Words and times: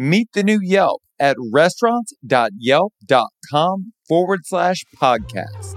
Meet 0.00 0.28
the 0.32 0.44
new 0.44 0.60
Yelp 0.62 1.02
at 1.18 1.36
restaurants.yelp.com 1.52 3.92
forward 4.08 4.40
slash 4.44 4.84
podcast. 4.96 5.74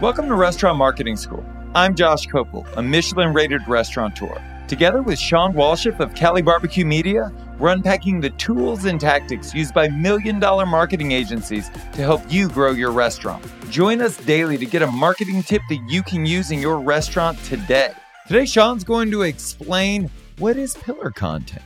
Welcome 0.00 0.26
to 0.26 0.34
Restaurant 0.34 0.78
Marketing 0.78 1.18
School. 1.18 1.44
I'm 1.74 1.94
Josh 1.94 2.26
Kopel, 2.28 2.66
a 2.78 2.82
Michelin 2.82 3.34
rated 3.34 3.60
restaurateur. 3.68 4.42
Together 4.68 5.02
with 5.02 5.18
Sean 5.18 5.52
Walchef 5.52 6.00
of 6.00 6.14
Cali 6.14 6.40
Barbecue 6.40 6.86
Media, 6.86 7.30
we're 7.58 7.68
unpacking 7.68 8.22
the 8.22 8.30
tools 8.30 8.86
and 8.86 8.98
tactics 8.98 9.52
used 9.52 9.74
by 9.74 9.90
million 9.90 10.40
dollar 10.40 10.64
marketing 10.64 11.12
agencies 11.12 11.68
to 11.68 12.00
help 12.00 12.22
you 12.32 12.48
grow 12.48 12.70
your 12.70 12.90
restaurant. 12.90 13.44
Join 13.68 14.00
us 14.00 14.16
daily 14.16 14.56
to 14.56 14.64
get 14.64 14.80
a 14.80 14.86
marketing 14.86 15.42
tip 15.42 15.60
that 15.68 15.84
you 15.90 16.02
can 16.02 16.24
use 16.24 16.50
in 16.50 16.60
your 16.60 16.80
restaurant 16.80 17.38
today. 17.44 17.92
Today, 18.28 18.46
Sean's 18.46 18.82
going 18.82 19.10
to 19.10 19.24
explain 19.24 20.08
what 20.38 20.56
is 20.56 20.74
pillar 20.74 21.10
content. 21.10 21.60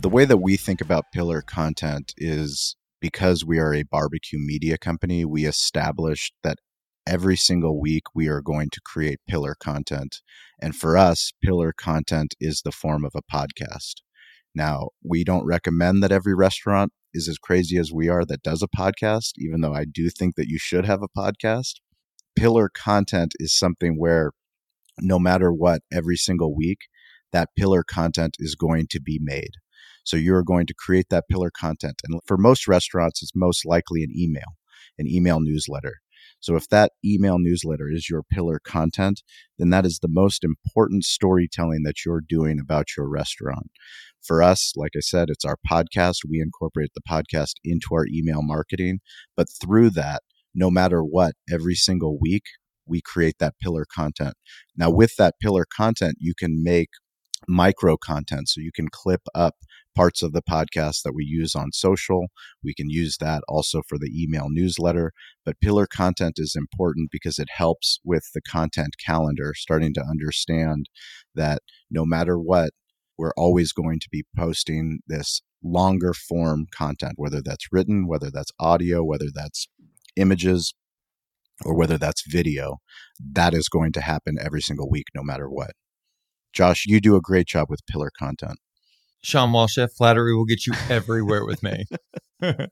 The 0.00 0.08
way 0.08 0.24
that 0.26 0.36
we 0.36 0.56
think 0.56 0.80
about 0.80 1.10
pillar 1.12 1.42
content 1.42 2.14
is 2.16 2.76
because 3.00 3.44
we 3.44 3.58
are 3.58 3.74
a 3.74 3.82
barbecue 3.82 4.38
media 4.38 4.78
company, 4.78 5.24
we 5.24 5.44
established 5.44 6.34
that 6.44 6.58
every 7.04 7.34
single 7.34 7.80
week 7.80 8.04
we 8.14 8.28
are 8.28 8.40
going 8.40 8.70
to 8.70 8.80
create 8.84 9.18
pillar 9.26 9.56
content. 9.58 10.20
And 10.62 10.76
for 10.76 10.96
us, 10.96 11.32
pillar 11.42 11.72
content 11.72 12.36
is 12.38 12.62
the 12.62 12.70
form 12.70 13.04
of 13.04 13.16
a 13.16 13.22
podcast. 13.22 13.94
Now, 14.54 14.90
we 15.04 15.24
don't 15.24 15.44
recommend 15.44 16.00
that 16.04 16.12
every 16.12 16.34
restaurant 16.34 16.92
is 17.12 17.28
as 17.28 17.38
crazy 17.38 17.76
as 17.76 17.92
we 17.92 18.08
are 18.08 18.24
that 18.24 18.44
does 18.44 18.62
a 18.62 18.68
podcast, 18.68 19.32
even 19.36 19.62
though 19.62 19.74
I 19.74 19.84
do 19.84 20.10
think 20.10 20.36
that 20.36 20.46
you 20.46 20.60
should 20.60 20.86
have 20.86 21.02
a 21.02 21.08
podcast. 21.08 21.80
Pillar 22.36 22.68
content 22.68 23.32
is 23.40 23.52
something 23.52 23.98
where 23.98 24.30
no 25.00 25.18
matter 25.18 25.52
what, 25.52 25.82
every 25.92 26.16
single 26.16 26.54
week, 26.54 26.78
that 27.32 27.50
pillar 27.56 27.82
content 27.82 28.36
is 28.38 28.54
going 28.54 28.86
to 28.90 29.00
be 29.00 29.18
made. 29.20 29.50
So 30.08 30.16
you're 30.16 30.42
going 30.42 30.66
to 30.66 30.74
create 30.74 31.10
that 31.10 31.28
pillar 31.30 31.50
content. 31.50 32.00
And 32.04 32.18
for 32.26 32.38
most 32.38 32.66
restaurants, 32.66 33.22
it's 33.22 33.32
most 33.34 33.66
likely 33.66 34.02
an 34.02 34.10
email, 34.16 34.56
an 34.98 35.06
email 35.06 35.38
newsletter. 35.38 35.96
So 36.40 36.56
if 36.56 36.66
that 36.68 36.92
email 37.04 37.36
newsletter 37.38 37.88
is 37.92 38.08
your 38.08 38.22
pillar 38.22 38.58
content, 38.64 39.22
then 39.58 39.68
that 39.68 39.84
is 39.84 39.98
the 39.98 40.08
most 40.10 40.44
important 40.44 41.04
storytelling 41.04 41.82
that 41.84 42.06
you're 42.06 42.22
doing 42.26 42.58
about 42.58 42.96
your 42.96 43.06
restaurant. 43.06 43.70
For 44.22 44.42
us, 44.42 44.72
like 44.76 44.92
I 44.96 45.00
said, 45.00 45.28
it's 45.28 45.44
our 45.44 45.58
podcast. 45.70 46.20
We 46.26 46.40
incorporate 46.40 46.92
the 46.94 47.02
podcast 47.06 47.54
into 47.62 47.88
our 47.92 48.06
email 48.10 48.40
marketing. 48.42 49.00
But 49.36 49.48
through 49.62 49.90
that, 49.90 50.22
no 50.54 50.70
matter 50.70 51.02
what, 51.02 51.34
every 51.52 51.74
single 51.74 52.18
week, 52.18 52.44
we 52.86 53.02
create 53.02 53.36
that 53.40 53.58
pillar 53.60 53.84
content. 53.94 54.34
Now, 54.74 54.88
with 54.88 55.16
that 55.18 55.34
pillar 55.42 55.66
content, 55.76 56.16
you 56.18 56.32
can 56.34 56.62
make 56.62 56.88
micro 57.46 57.96
content. 57.96 58.48
So 58.48 58.60
you 58.60 58.70
can 58.74 58.88
clip 58.90 59.22
up 59.34 59.56
parts 59.98 60.22
of 60.22 60.32
the 60.32 60.42
podcast 60.42 61.02
that 61.02 61.12
we 61.12 61.24
use 61.24 61.56
on 61.56 61.72
social. 61.72 62.28
We 62.62 62.72
can 62.72 62.88
use 62.88 63.16
that 63.16 63.42
also 63.48 63.82
for 63.88 63.98
the 63.98 64.12
email 64.14 64.46
newsletter. 64.48 65.10
But 65.44 65.60
pillar 65.60 65.88
content 65.88 66.34
is 66.36 66.54
important 66.54 67.10
because 67.10 67.40
it 67.40 67.48
helps 67.52 67.98
with 68.04 68.30
the 68.32 68.40
content 68.40 68.94
calendar, 69.04 69.54
starting 69.56 69.92
to 69.94 70.04
understand 70.08 70.88
that 71.34 71.62
no 71.90 72.04
matter 72.04 72.38
what, 72.38 72.70
we're 73.18 73.32
always 73.36 73.72
going 73.72 73.98
to 73.98 74.08
be 74.12 74.22
posting 74.36 75.00
this 75.08 75.42
longer 75.64 76.14
form 76.14 76.66
content, 76.72 77.14
whether 77.16 77.42
that's 77.44 77.66
written, 77.72 78.06
whether 78.06 78.30
that's 78.30 78.52
audio, 78.60 79.02
whether 79.02 79.26
that's 79.34 79.66
images, 80.14 80.74
or 81.64 81.74
whether 81.74 81.98
that's 81.98 82.22
video. 82.24 82.76
That 83.18 83.52
is 83.52 83.68
going 83.68 83.90
to 83.94 84.00
happen 84.00 84.36
every 84.40 84.62
single 84.62 84.88
week, 84.88 85.06
no 85.12 85.24
matter 85.24 85.50
what. 85.50 85.72
Josh, 86.52 86.84
you 86.86 87.00
do 87.00 87.16
a 87.16 87.20
great 87.20 87.48
job 87.48 87.66
with 87.68 87.84
pillar 87.86 88.12
content. 88.16 88.60
Sean 89.22 89.52
Walsh, 89.52 89.78
flattery 89.96 90.34
will 90.34 90.44
get 90.44 90.66
you 90.66 90.72
everywhere 90.88 91.44
with 91.44 91.62
me. 91.62 91.84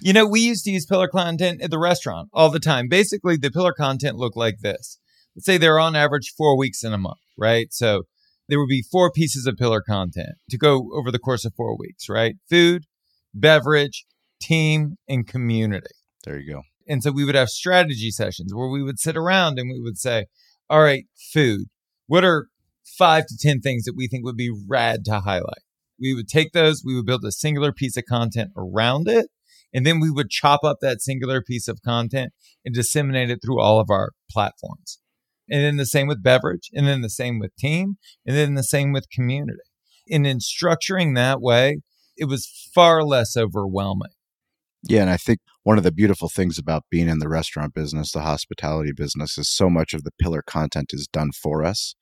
you 0.00 0.12
know, 0.12 0.26
we 0.26 0.40
used 0.40 0.64
to 0.64 0.70
use 0.70 0.86
pillar 0.86 1.08
content 1.08 1.62
at 1.62 1.70
the 1.70 1.78
restaurant 1.78 2.28
all 2.32 2.50
the 2.50 2.60
time. 2.60 2.88
Basically, 2.88 3.36
the 3.36 3.50
pillar 3.50 3.72
content 3.72 4.16
looked 4.16 4.36
like 4.36 4.58
this. 4.60 4.98
Let's 5.34 5.46
say 5.46 5.58
they're 5.58 5.78
on 5.78 5.96
average 5.96 6.32
four 6.36 6.56
weeks 6.56 6.84
in 6.84 6.92
a 6.92 6.98
month, 6.98 7.20
right? 7.36 7.72
So 7.72 8.02
there 8.48 8.58
would 8.58 8.68
be 8.68 8.84
four 8.90 9.10
pieces 9.10 9.46
of 9.46 9.56
pillar 9.56 9.82
content 9.82 10.36
to 10.50 10.58
go 10.58 10.90
over 10.94 11.10
the 11.10 11.18
course 11.18 11.44
of 11.44 11.54
four 11.54 11.76
weeks, 11.76 12.08
right? 12.08 12.36
Food, 12.48 12.84
beverage, 13.34 14.06
team, 14.40 14.96
and 15.08 15.26
community. 15.26 15.94
There 16.24 16.38
you 16.38 16.54
go. 16.54 16.62
And 16.88 17.02
so 17.02 17.10
we 17.10 17.24
would 17.24 17.34
have 17.34 17.48
strategy 17.48 18.10
sessions 18.10 18.54
where 18.54 18.68
we 18.68 18.82
would 18.82 18.98
sit 18.98 19.16
around 19.16 19.58
and 19.58 19.70
we 19.70 19.80
would 19.80 19.98
say, 19.98 20.26
all 20.70 20.82
right, 20.82 21.04
food, 21.32 21.66
what 22.06 22.24
are 22.24 22.46
five 22.86 23.26
to 23.26 23.36
10 23.38 23.60
things 23.60 23.84
that 23.84 23.94
we 23.96 24.06
think 24.06 24.24
would 24.24 24.36
be 24.36 24.50
rad 24.68 25.04
to 25.04 25.20
highlight. 25.20 25.62
We 26.00 26.14
would 26.14 26.28
take 26.28 26.52
those, 26.52 26.82
we 26.84 26.94
would 26.94 27.06
build 27.06 27.24
a 27.24 27.32
singular 27.32 27.72
piece 27.72 27.96
of 27.96 28.04
content 28.04 28.50
around 28.56 29.08
it, 29.08 29.26
and 29.72 29.86
then 29.86 30.00
we 30.00 30.10
would 30.10 30.30
chop 30.30 30.64
up 30.64 30.78
that 30.80 31.00
singular 31.00 31.42
piece 31.42 31.68
of 31.68 31.82
content 31.84 32.32
and 32.64 32.74
disseminate 32.74 33.30
it 33.30 33.40
through 33.44 33.60
all 33.60 33.80
of 33.80 33.90
our 33.90 34.10
platforms. 34.30 34.98
And 35.48 35.62
then 35.62 35.76
the 35.76 35.86
same 35.86 36.06
with 36.06 36.22
beverage, 36.22 36.70
and 36.72 36.86
then 36.86 37.02
the 37.02 37.10
same 37.10 37.38
with 37.38 37.54
team, 37.56 37.96
and 38.26 38.36
then 38.36 38.54
the 38.54 38.64
same 38.64 38.92
with 38.92 39.10
community. 39.10 39.58
And 40.10 40.26
in 40.26 40.38
structuring 40.38 41.14
that 41.14 41.40
way, 41.40 41.78
it 42.16 42.26
was 42.26 42.70
far 42.74 43.04
less 43.04 43.36
overwhelming. 43.36 44.10
Yeah, 44.82 45.02
and 45.02 45.10
I 45.10 45.16
think 45.16 45.40
one 45.62 45.78
of 45.78 45.84
the 45.84 45.92
beautiful 45.92 46.28
things 46.28 46.58
about 46.58 46.84
being 46.90 47.08
in 47.08 47.18
the 47.18 47.28
restaurant 47.28 47.74
business, 47.74 48.12
the 48.12 48.20
hospitality 48.20 48.92
business, 48.96 49.36
is 49.36 49.48
so 49.48 49.68
much 49.68 49.94
of 49.94 50.04
the 50.04 50.12
pillar 50.20 50.42
content 50.46 50.90
is 50.92 51.08
done 51.12 51.32
for 51.32 51.64
us 51.64 51.96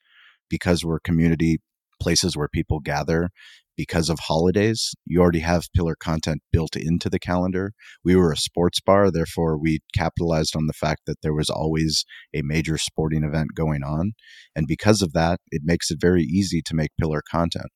because 0.50 0.84
we're 0.84 1.00
community 1.00 1.58
places 2.00 2.36
where 2.36 2.48
people 2.48 2.80
gather 2.80 3.30
because 3.76 4.08
of 4.08 4.18
holidays. 4.20 4.94
You 5.04 5.20
already 5.20 5.40
have 5.40 5.72
pillar 5.74 5.96
content 5.96 6.42
built 6.52 6.76
into 6.76 7.10
the 7.10 7.18
calendar. 7.18 7.72
We 8.04 8.16
were 8.16 8.32
a 8.32 8.36
sports 8.36 8.80
bar 8.80 9.10
therefore 9.10 9.58
we 9.58 9.80
capitalized 9.96 10.56
on 10.56 10.66
the 10.66 10.72
fact 10.72 11.02
that 11.06 11.22
there 11.22 11.34
was 11.34 11.50
always 11.50 12.04
a 12.34 12.42
major 12.42 12.78
sporting 12.78 13.24
event 13.24 13.50
going 13.54 13.82
on. 13.82 14.12
And 14.54 14.66
because 14.66 15.02
of 15.02 15.12
that 15.12 15.40
it 15.50 15.62
makes 15.64 15.90
it 15.90 15.98
very 16.00 16.22
easy 16.22 16.62
to 16.62 16.74
make 16.74 16.90
pillar 17.00 17.22
content. 17.28 17.66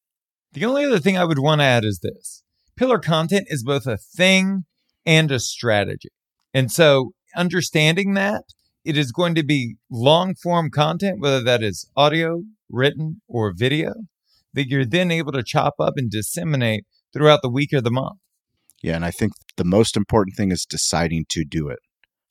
The 0.53 0.65
only 0.65 0.85
other 0.85 0.99
thing 0.99 1.19
i 1.19 1.25
would 1.25 1.39
want 1.39 1.61
to 1.61 1.65
add 1.65 1.85
is 1.85 2.01
this. 2.01 2.43
Pillar 2.77 2.99
content 2.99 3.47
is 3.49 3.65
both 3.65 3.87
a 3.87 3.97
thing 3.99 4.65
and 5.05 5.31
a 5.31 5.41
strategy. 5.41 6.11
And 6.55 6.71
so 6.71 7.13
understanding 7.37 8.15
that 8.15 8.45
it 8.85 8.97
is 8.97 9.13
going 9.13 9.35
to 9.35 9.43
be 9.43 9.77
long 9.91 10.35
form 10.35 10.71
content, 10.71 11.21
whether 11.21 11.43
that 11.43 11.63
is 11.63 11.91
audio, 11.97 12.45
written, 12.71 13.21
or 13.29 13.53
video, 13.55 13.93
that 14.55 14.69
you're 14.69 14.85
then 14.85 15.11
able 15.11 15.33
to 15.33 15.43
chop 15.43 15.75
up 15.79 15.95
and 15.97 16.11
disseminate 16.11 16.85
throughout 17.13 17.41
the 17.43 17.51
week 17.51 17.73
or 17.73 17.81
the 17.81 17.91
month. 17.91 18.19
Yeah. 18.83 18.97
And 18.97 19.05
I 19.05 19.11
think 19.11 19.33
the 19.57 19.65
most 19.65 19.97
important 19.97 20.37
thing 20.37 20.53
is 20.53 20.65
deciding 20.65 21.27
to 21.31 21.45
do 21.45 21.69
it, 21.69 21.81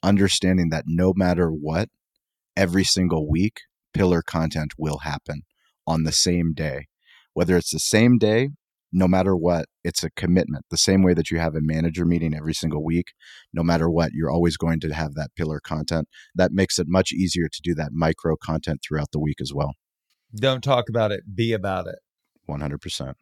understanding 0.04 0.70
that 0.70 0.86
no 0.88 1.14
matter 1.16 1.50
what, 1.50 1.90
every 2.56 2.84
single 2.84 3.30
week, 3.30 3.62
pillar 3.94 4.22
content 4.22 4.74
will 4.78 5.00
happen 5.00 5.42
on 5.86 6.04
the 6.04 6.12
same 6.12 6.54
day. 6.54 6.88
Whether 7.34 7.58
it's 7.58 7.72
the 7.72 7.80
same 7.80 8.18
day 8.18 8.50
no 8.92 9.08
matter 9.08 9.36
what, 9.36 9.66
it's 9.84 10.04
a 10.04 10.10
commitment. 10.12 10.66
The 10.70 10.78
same 10.78 11.04
way 11.04 11.14
that 11.14 11.30
you 11.30 11.40
have 11.40 11.56
a 11.56 11.62
manager 11.62 12.06
meeting 12.06 12.34
every 12.34 12.54
single 12.54 12.84
week, 12.84 13.14
no 13.54 13.64
matter 13.64 13.90
what, 13.90 14.12
you're 14.14 14.32
always 14.32 14.58
going 14.58 14.80
to 14.82 14.94
have 14.94 15.14
that 15.16 15.32
pillar 15.36 15.60
content. 15.60 16.08
That 16.36 16.52
makes 16.52 16.80
it 16.80 16.88
much 16.88 17.12
easier 17.12 17.48
to 17.52 17.62
do 17.62 17.76
that 17.76 17.92
micro 17.92 18.36
content 18.42 18.82
throughout 18.86 19.12
the 19.12 19.20
week 19.20 19.38
as 19.42 19.52
well. 19.54 19.74
Don't 20.36 20.64
talk 20.64 20.90
about 20.90 21.12
it, 21.12 21.36
be 21.36 21.54
about 21.54 21.88
it. 21.88 22.00
100%. 22.48 23.14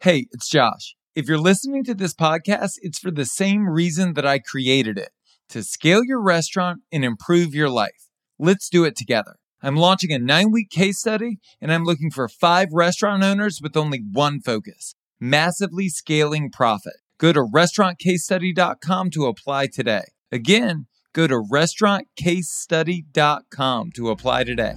Hey, 0.00 0.26
it's 0.32 0.48
Josh. 0.48 0.94
If 1.14 1.26
you're 1.26 1.38
listening 1.38 1.84
to 1.84 1.94
this 1.94 2.14
podcast, 2.14 2.72
it's 2.82 2.98
for 2.98 3.10
the 3.10 3.24
same 3.24 3.68
reason 3.68 4.14
that 4.14 4.26
I 4.26 4.38
created 4.38 4.98
it 4.98 5.10
to 5.48 5.62
scale 5.62 6.04
your 6.04 6.22
restaurant 6.22 6.80
and 6.92 7.04
improve 7.04 7.54
your 7.54 7.70
life. 7.70 8.08
Let's 8.38 8.68
do 8.68 8.84
it 8.84 8.96
together. 8.96 9.36
I'm 9.60 9.76
launching 9.76 10.12
a 10.12 10.18
nine 10.18 10.52
week 10.52 10.70
case 10.70 11.00
study 11.00 11.38
and 11.60 11.72
I'm 11.72 11.84
looking 11.84 12.10
for 12.10 12.28
five 12.28 12.68
restaurant 12.72 13.24
owners 13.24 13.60
with 13.60 13.76
only 13.76 14.02
one 14.12 14.40
focus 14.40 14.94
massively 15.20 15.88
scaling 15.88 16.50
profit. 16.50 16.94
Go 17.18 17.32
to 17.32 17.40
restaurantcasestudy.com 17.40 19.10
to 19.10 19.26
apply 19.26 19.66
today. 19.66 20.04
Again, 20.30 20.86
go 21.12 21.26
to 21.26 21.34
restaurantcasestudy.com 21.34 23.92
to 23.92 24.10
apply 24.10 24.44
today. 24.44 24.76